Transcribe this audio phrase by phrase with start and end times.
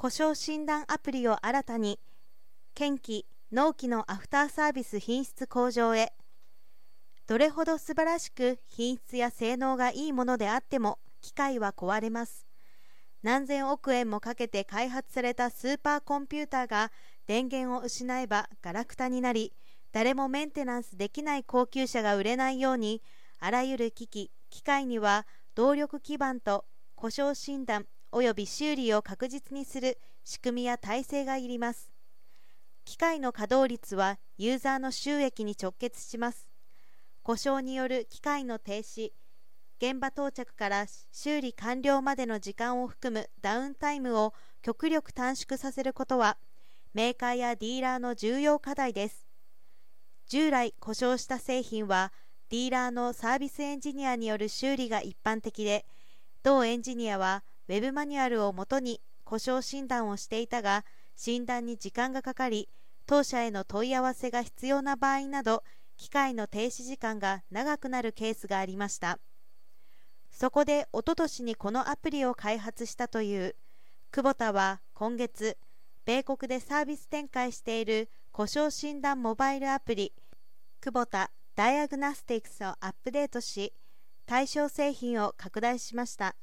[0.00, 2.00] 故障診断アプリを新たに
[2.74, 6.14] 検気納期のアフターサービス品質向上へ
[7.26, 12.46] どれほど素晴らしく品質や性能がいいものであっても機械は壊れます。
[13.22, 16.90] 何千億円もかけて開発されたスーパーコンピューターが
[17.26, 19.52] 電源を失えばガラクタになり
[19.92, 23.02] 誰もメンテナンスできない高級車が売れないように
[23.38, 26.64] あらゆる機器機械には動力基盤と
[26.94, 31.90] 故障診断及び修理を確実にする仕組みや体制がいります。
[32.84, 36.48] 機械の稼働率はユーザーの収益に直結します。
[37.22, 39.12] 故障による機械の停止
[39.78, 46.36] 現場到着から修理完了までの時間を含むダウンタイムを極力短縮させることは
[46.92, 49.26] メーカーやディーラーの重要課題です。
[50.26, 52.12] 従来故障した製品は
[52.50, 55.86] ディーラーのサービスエンジニアによる修理が一般的で
[56.42, 60.84] 同エンジニアはウェブマニュアルをもとに故障診断をしていたが
[61.14, 62.68] 診断に時間がかかり
[63.06, 65.62] 当社への問い合わせが必要な場合など
[65.96, 69.20] 機械の停止時間が長くなるケースがありました。
[70.32, 73.54] そこでおととしにこのアプリを開発したという
[74.10, 75.56] 久保田は今月
[76.04, 80.12] 米国でサービス展開している故障診断モバイルアプリ
[80.80, 83.72] 久保田ダイアグナスティクスをアップデートし
[84.26, 86.34] 対象製品を拡大しました。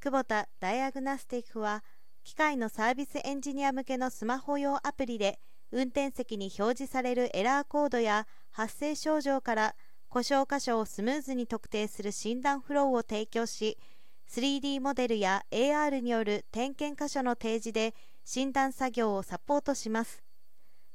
[0.00, 1.82] 久保田ダイアグナスティックは
[2.22, 5.40] 機械のサービスエンジニア向けのスマホ用アプリで
[5.72, 9.74] 運転席に表示されるエラーコードや発生症状から
[10.08, 13.76] 故障箇所をスムーズに特定する診断フローを提供し
[14.30, 17.92] 3D モデルや AR による点検箇所の提示で
[18.24, 20.22] 診断作業をサポートします。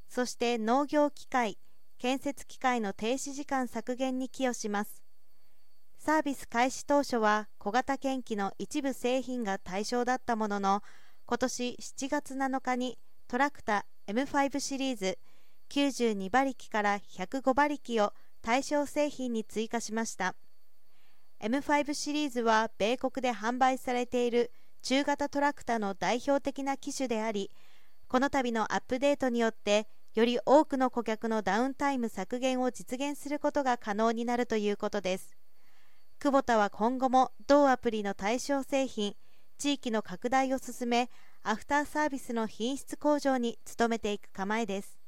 [0.08, 1.58] そして農業機械
[1.98, 5.03] 建設機械の停止時間削減に寄与します。
[6.06, 10.84] サービス開始当初は小型検機の一部製品が対象だったものの
[11.26, 15.18] 今年7月7日にトラクタ M5 シリーズ
[15.70, 20.36] 92馬力から105馬力を対象製品に追加しました。
[21.42, 24.52] M5 シリーズは米国で販売されている
[24.82, 27.50] 中型トラクタの代表的な機種であり
[28.10, 35.43] この度のアップデートによってより多くの顧客のダウンタイム削減を実現することが可能になるということです。
[36.24, 39.18] 久保田は今後も同アプリの対象製品
[39.58, 41.10] 地域の拡大を進め
[41.44, 45.03] アフターサービスの品質向上に努めていく構えです。